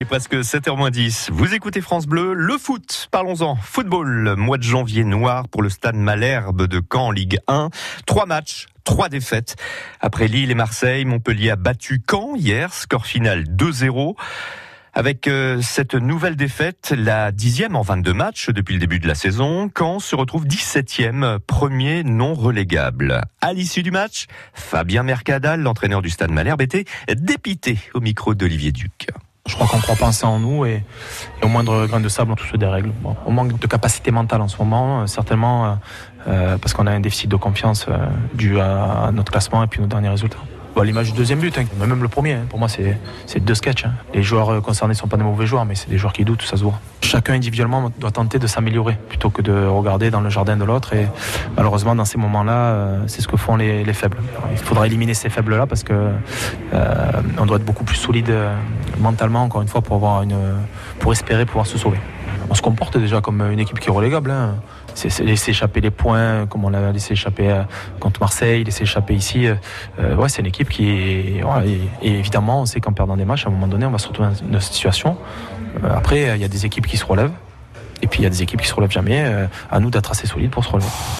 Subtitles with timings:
[0.00, 1.32] Il est presque 7h10.
[1.32, 3.08] Vous écoutez France Bleu, le foot.
[3.10, 3.56] Parlons-en.
[3.56, 4.36] Football.
[4.36, 7.70] Mois de janvier noir pour le stade Malherbe de Caen, Ligue 1.
[8.06, 9.56] Trois matchs, trois défaites.
[9.98, 12.72] Après Lille et Marseille, Montpellier a battu Caen hier.
[12.72, 14.14] Score final 2-0.
[14.94, 19.16] Avec euh, cette nouvelle défaite, la dixième en 22 matchs depuis le début de la
[19.16, 23.22] saison, Caen se retrouve 17e, premier non relégable.
[23.40, 26.84] À l'issue du match, Fabien Mercadal, l'entraîneur du Stade Malherbe, était
[27.16, 29.08] dépité au micro d'Olivier Duc.
[29.48, 30.84] Je crois qu'on croit pas en nous et,
[31.42, 32.92] au moindre grain de sable, on tout se dérègle.
[33.26, 35.74] On manque de capacité mentale en ce moment, euh, certainement, euh,
[36.28, 37.86] euh, parce qu'on a un déficit de confiance
[38.34, 40.38] dû à, notre classement et puis nos derniers résultats.
[40.78, 43.84] Bon, L'image du deuxième but, hein, même le premier, hein, pour moi, c'est deux sketchs.
[43.84, 43.94] Hein.
[44.14, 46.42] Les joueurs concernés ne sont pas des mauvais joueurs, mais c'est des joueurs qui doutent,
[46.42, 46.78] ça se voit.
[47.02, 50.94] Chacun individuellement doit tenter de s'améliorer plutôt que de regarder dans le jardin de l'autre.
[50.94, 51.08] Et
[51.56, 54.18] malheureusement, dans ces moments-là, euh, c'est ce que font les, les faibles.
[54.52, 58.54] Il faudra éliminer ces faibles-là parce que euh, on doit être beaucoup plus solide euh,
[59.00, 60.36] mentalement, encore une fois, pour avoir une,
[61.00, 61.98] pour espérer pouvoir se sauver.
[62.50, 64.30] On se comporte déjà comme une équipe qui est relégable.
[64.30, 64.56] Hein.
[64.94, 67.62] C'est laisser échapper les points, comme on l'a laissé échapper
[68.00, 69.46] contre Marseille, laisser échapper ici.
[69.46, 71.42] Euh, ouais, c'est une équipe qui est.
[72.02, 74.08] Et, évidemment, on sait qu'en perdant des matchs, à un moment donné, on va se
[74.08, 75.16] retrouver dans une situation.
[75.84, 77.32] Euh, après, il y a des équipes qui se relèvent.
[78.02, 79.22] Et puis il y a des équipes qui se relèvent jamais.
[79.24, 80.88] Euh, à nous d'être assez solides pour se relever.